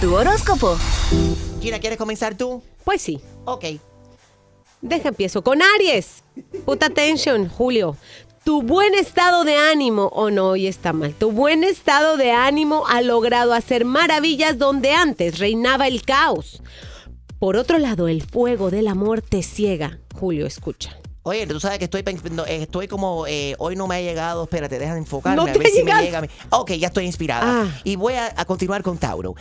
Tu 0.00 0.14
horóscopo. 0.14 0.76
Gina, 1.58 1.78
¿quieres 1.78 1.96
comenzar 1.96 2.36
tú? 2.36 2.62
Pues 2.84 3.00
sí. 3.00 3.18
Ok. 3.46 3.64
Deja 4.82 5.08
empiezo 5.08 5.42
con 5.42 5.62
Aries. 5.62 6.22
Put 6.66 6.82
attention, 6.82 7.48
Julio. 7.48 7.96
Tu 8.44 8.60
buen 8.60 8.94
estado 8.94 9.44
de 9.44 9.56
ánimo, 9.56 10.04
o 10.12 10.24
oh 10.24 10.30
no, 10.30 10.48
hoy 10.50 10.66
está 10.66 10.92
mal. 10.92 11.14
Tu 11.14 11.32
buen 11.32 11.64
estado 11.64 12.18
de 12.18 12.30
ánimo 12.30 12.84
ha 12.86 13.00
logrado 13.00 13.54
hacer 13.54 13.86
maravillas 13.86 14.58
donde 14.58 14.92
antes 14.92 15.38
reinaba 15.38 15.88
el 15.88 16.02
caos. 16.02 16.62
Por 17.38 17.56
otro 17.56 17.78
lado, 17.78 18.06
el 18.06 18.22
fuego 18.22 18.70
del 18.70 18.88
amor 18.88 19.22
te 19.22 19.42
ciega. 19.42 19.98
Julio, 20.14 20.46
escucha. 20.46 20.98
Oye, 21.28 21.44
tú 21.44 21.58
sabes 21.58 21.78
que 21.80 21.86
estoy 21.86 22.04
pensando, 22.04 22.46
eh, 22.46 22.62
estoy 22.62 22.86
como, 22.86 23.26
eh, 23.26 23.56
hoy 23.58 23.74
no 23.74 23.88
me 23.88 23.96
ha 23.96 24.00
llegado, 24.00 24.44
espérate, 24.44 24.78
deja 24.78 24.92
de 24.92 25.00
enfocarme, 25.00 25.34
No 25.36 25.42
a 25.42 25.52
te 25.52 25.58
ver 25.58 25.68
si 25.70 25.82
me 25.82 26.00
llega. 26.00 26.18
a 26.18 26.20
mí. 26.20 26.28
Ok, 26.50 26.70
ya 26.74 26.86
estoy 26.86 27.04
inspirada. 27.04 27.62
Ah. 27.64 27.80
Y 27.82 27.96
voy 27.96 28.12
a, 28.14 28.32
a 28.36 28.44
continuar 28.44 28.84
con 28.84 28.96
Tauro. 28.96 29.34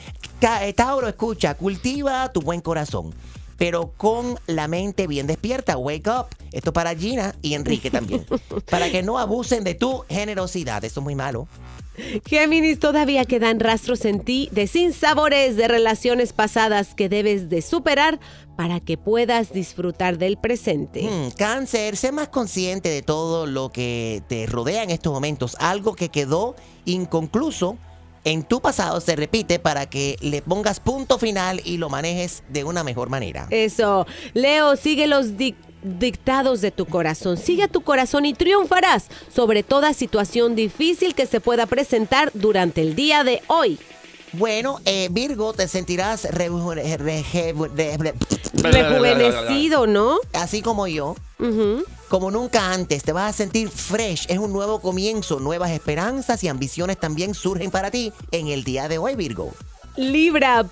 Eh, 0.63 0.73
Tauro, 0.73 1.07
escucha, 1.07 1.53
cultiva 1.53 2.31
tu 2.33 2.41
buen 2.41 2.59
corazón, 2.61 3.13
pero 3.57 3.93
con 3.97 4.37
la 4.47 4.67
mente 4.67 5.07
bien 5.07 5.27
despierta. 5.27 5.77
Wake 5.77 6.09
up. 6.09 6.27
Esto 6.51 6.73
para 6.73 6.95
Gina 6.95 7.35
y 7.41 7.53
Enrique 7.53 7.91
también. 7.91 8.25
para 8.69 8.89
que 8.89 9.03
no 9.03 9.17
abusen 9.17 9.63
de 9.63 9.75
tu 9.75 10.03
generosidad. 10.09 10.83
Eso 10.83 10.99
es 10.99 11.03
muy 11.03 11.15
malo. 11.15 11.47
Géminis, 12.25 12.79
todavía 12.79 13.25
quedan 13.25 13.59
rastros 13.59 14.05
en 14.05 14.19
ti 14.19 14.49
de 14.51 14.67
sinsabores 14.67 15.55
de 15.55 15.67
relaciones 15.67 16.33
pasadas 16.33 16.93
que 16.93 17.07
debes 17.07 17.49
de 17.49 17.61
superar 17.61 18.19
para 18.57 18.79
que 18.79 18.97
puedas 18.97 19.53
disfrutar 19.53 20.17
del 20.17 20.37
presente. 20.37 21.03
Hmm, 21.03 21.31
cáncer, 21.37 21.95
sé 21.97 22.11
más 22.11 22.29
consciente 22.29 22.89
de 22.89 23.01
todo 23.01 23.45
lo 23.45 23.69
que 23.69 24.23
te 24.27 24.45
rodea 24.45 24.83
en 24.83 24.91
estos 24.91 25.13
momentos. 25.13 25.55
Algo 25.59 25.95
que 25.95 26.09
quedó 26.09 26.55
inconcluso 26.85 27.77
en 28.25 28.43
tu 28.43 28.59
pasado 28.59 28.99
se 28.99 29.15
repite 29.15 29.57
para 29.59 29.85
que 29.85 30.17
le 30.19 30.41
pongas 30.41 30.79
punto 30.81 31.17
final 31.17 31.61
y 31.63 31.77
lo 31.77 31.89
manejes 31.89 32.43
de 32.49 32.63
una 32.65 32.83
mejor 32.83 33.09
manera. 33.09 33.47
Eso. 33.51 34.05
Leo, 34.33 34.75
sigue 34.75 35.07
los 35.07 35.37
dic- 35.37 35.55
dictados 35.83 36.59
de 36.61 36.71
tu 36.71 36.85
corazón. 36.85 37.37
Sigue 37.37 37.63
a 37.63 37.67
tu 37.67 37.81
corazón 37.81 38.25
y 38.25 38.33
triunfarás 38.33 39.05
sobre 39.33 39.61
toda 39.63 39.93
situación 39.93 40.55
difícil 40.55 41.15
que 41.15 41.25
se 41.27 41.39
pueda 41.39 41.65
presentar 41.67 42.31
durante 42.33 42.81
el 42.81 42.95
día 42.95 43.23
de 43.23 43.41
hoy. 43.47 43.79
Bueno, 44.33 44.79
eh, 44.83 45.07
Virgo, 45.11 45.53
te 45.53 45.67
sentirás 45.67 46.25
Rejuvenecido, 48.53 49.87
¿no? 49.87 50.17
así 50.33 50.61
como 50.61 50.87
yo. 50.87 51.15
Como 52.09 52.29
nunca 52.29 52.71
antes, 52.71 53.03
te 53.03 53.11
vas 53.11 53.31
a 53.31 53.37
sentir 53.37 53.69
fresh. 53.69 54.27
Es 54.29 54.37
un 54.37 54.53
nuevo 54.53 54.79
comienzo, 54.79 55.39
nuevas 55.39 55.71
esperanzas 55.71 56.43
y 56.43 56.47
ambiciones 56.47 56.99
también 56.99 57.33
surgen 57.33 57.71
para 57.71 57.89
ti 57.89 58.13
en 58.31 58.47
el 58.47 58.63
día 58.63 58.87
de 58.87 58.97
hoy, 58.97 59.15
Virgo. 59.15 59.53
Libra, 59.95 60.65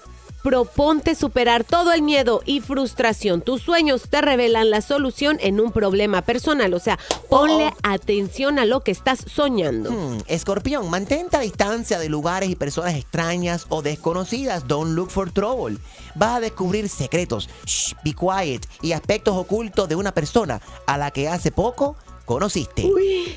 proponte 0.43 1.15
superar 1.15 1.63
todo 1.63 1.93
el 1.93 2.01
miedo 2.01 2.41
y 2.45 2.59
frustración. 2.59 3.41
Tus 3.41 3.61
sueños 3.61 4.03
te 4.09 4.21
revelan 4.21 4.69
la 4.69 4.81
solución 4.81 5.37
en 5.41 5.59
un 5.59 5.71
problema 5.71 6.21
personal. 6.21 6.73
O 6.73 6.79
sea, 6.79 6.99
ponle 7.29 7.67
Oh. 7.67 7.77
atención 7.83 8.59
a 8.59 8.65
lo 8.65 8.81
que 8.81 8.91
estás 8.91 9.23
soñando. 9.25 9.89
Hmm, 9.91 10.19
Escorpión, 10.27 10.89
mantente 10.89 11.37
a 11.37 11.39
distancia 11.39 11.97
de 11.97 12.09
lugares 12.09 12.49
y 12.49 12.55
personas 12.55 12.95
extrañas 12.95 13.65
o 13.69 13.81
desconocidas. 13.81 14.67
Don't 14.67 14.95
look 14.95 15.09
for 15.09 15.31
trouble. 15.31 15.77
Vas 16.15 16.37
a 16.37 16.39
descubrir 16.41 16.89
secretos, 16.89 17.49
shh, 17.65 17.93
be 18.03 18.13
quiet 18.13 18.67
y 18.81 18.91
aspectos 18.91 19.35
ocultos 19.35 19.87
de 19.87 19.95
una 19.95 20.11
persona 20.13 20.61
a 20.85 20.97
la 20.97 21.11
que 21.11 21.29
hace 21.29 21.51
poco 21.51 21.95
conociste. 22.25 22.89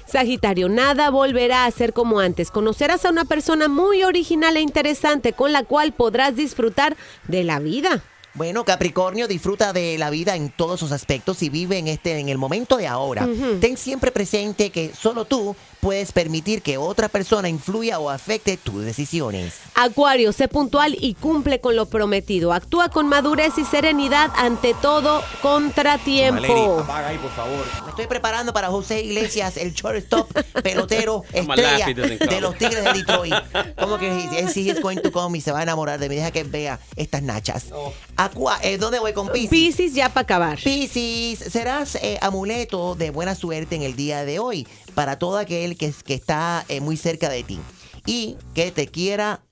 Sagitario, 0.06 0.68
nada 0.68 1.10
volverá 1.10 1.64
a 1.64 1.70
ser 1.70 1.92
como 1.92 2.20
antes. 2.20 2.50
Conocerás 2.50 3.04
a 3.04 3.10
una 3.10 3.24
persona 3.24 3.68
muy 3.68 4.02
original 4.04 4.56
e 4.56 4.60
interesante 4.60 5.32
con 5.32 5.52
la 5.52 5.64
cual 5.64 5.92
podrás 5.92 6.36
disfrutar 6.36 6.96
de 7.28 7.44
la 7.44 7.58
vida. 7.58 8.02
Bueno, 8.36 8.64
Capricornio 8.64 9.28
disfruta 9.28 9.72
de 9.72 9.96
la 9.96 10.10
vida 10.10 10.36
en 10.36 10.50
todos 10.50 10.78
sus 10.78 10.92
aspectos 10.92 11.42
y 11.42 11.48
vive 11.48 11.78
en 11.78 11.88
este 11.88 12.18
en 12.18 12.28
el 12.28 12.36
momento 12.36 12.76
de 12.76 12.86
ahora. 12.86 13.26
Ten 13.60 13.78
siempre 13.78 14.10
presente 14.10 14.68
que 14.68 14.92
solo 14.94 15.24
tú 15.24 15.56
puedes 15.80 16.12
permitir 16.12 16.60
que 16.60 16.76
otra 16.76 17.08
persona 17.08 17.48
influya 17.48 17.98
o 17.98 18.10
afecte 18.10 18.58
tus 18.58 18.84
decisiones. 18.84 19.54
Acuario, 19.74 20.32
sé 20.32 20.48
puntual 20.48 20.96
y 21.00 21.14
cumple 21.14 21.60
con 21.60 21.76
lo 21.76 21.86
prometido. 21.86 22.52
Actúa 22.52 22.90
con 22.90 23.08
madurez 23.08 23.56
y 23.56 23.64
serenidad 23.64 24.30
ante 24.36 24.74
todo 24.74 25.22
contratiempo. 25.40 26.80
apaga 26.80 27.08
ahí, 27.08 27.18
por 27.18 27.30
favor. 27.30 27.64
Me 27.84 27.90
estoy 27.90 28.06
preparando 28.06 28.52
para 28.52 28.68
José 28.68 29.02
Iglesias, 29.02 29.56
el 29.56 29.72
shortstop, 29.72 30.30
pelotero, 30.62 31.22
estrella 31.32 31.86
de 31.86 32.40
los 32.40 32.58
Tigres 32.58 32.84
de 32.84 32.92
Detroit. 32.92 33.34
Como 33.78 33.96
que 33.98 34.28
él 34.38 34.50
sí 34.50 34.68
es 34.68 34.80
going 34.82 34.98
to 34.98 35.10
come 35.10 35.38
y 35.38 35.40
se 35.40 35.52
va 35.52 35.60
a 35.60 35.62
enamorar 35.62 35.98
de 35.98 36.08
mí. 36.10 36.16
Deja 36.16 36.32
que 36.32 36.44
vea 36.44 36.80
estas 36.96 37.22
nachas. 37.22 37.66
Oh. 37.72 37.92
Aqua, 38.26 38.58
eh, 38.60 38.76
¿dónde 38.76 38.98
voy 38.98 39.12
con 39.12 39.28
Pisces? 39.28 39.50
Piscis 39.50 39.94
ya 39.94 40.08
para 40.08 40.22
acabar. 40.22 40.58
Piscis, 40.62 41.38
serás 41.38 41.94
eh, 41.96 42.18
amuleto 42.20 42.96
de 42.96 43.10
buena 43.10 43.36
suerte 43.36 43.76
en 43.76 43.82
el 43.82 43.94
día 43.94 44.24
de 44.24 44.40
hoy 44.40 44.66
para 44.94 45.16
todo 45.18 45.38
aquel 45.38 45.76
que, 45.76 45.92
que 46.04 46.14
está 46.14 46.64
eh, 46.68 46.80
muy 46.80 46.96
cerca 46.96 47.28
de 47.28 47.44
ti 47.44 47.60
y 48.04 48.36
que 48.52 48.72
te 48.72 48.88
quiera 48.88 49.42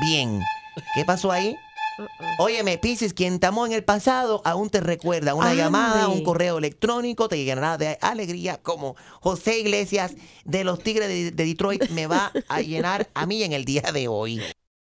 bien. 0.00 0.40
¿Qué 0.96 1.04
pasó 1.04 1.30
ahí? 1.30 1.54
Óyeme, 2.38 2.78
Piscis, 2.78 3.14
quien 3.14 3.38
te 3.38 3.46
amó 3.46 3.66
en 3.66 3.72
el 3.72 3.84
pasado 3.84 4.42
aún 4.44 4.68
te 4.68 4.80
recuerda. 4.80 5.34
Una 5.34 5.50
Ande. 5.50 5.62
llamada, 5.62 6.08
un 6.08 6.24
correo 6.24 6.58
electrónico 6.58 7.28
te 7.28 7.44
llenará 7.44 7.78
de 7.78 7.98
alegría 8.00 8.60
como 8.60 8.96
José 9.20 9.60
Iglesias 9.60 10.14
de 10.44 10.64
los 10.64 10.82
Tigres 10.82 11.06
de, 11.06 11.30
de 11.30 11.44
Detroit 11.44 11.88
me 11.90 12.08
va 12.08 12.32
a 12.48 12.60
llenar 12.62 13.08
a 13.14 13.26
mí 13.26 13.44
en 13.44 13.52
el 13.52 13.64
día 13.64 13.82
de 13.92 14.08
hoy. 14.08 14.42